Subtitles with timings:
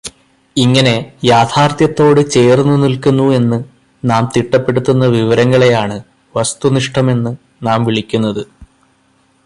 [0.57, 0.93] ഇങ്ങനെ
[1.23, 3.59] യാഥാർത്ഥ്യത്തോട് ചേർന്നു നിൽക്കുന്നുവെന്നു
[4.03, 5.97] നാം തിട്ടപ്പെടുത്തുന്ന വിവരങ്ങളെയാണ്
[6.35, 7.37] വസ്തുനിഷ്ഠമെന്നു
[7.63, 8.43] നാം വിളിക്കുന്നത്.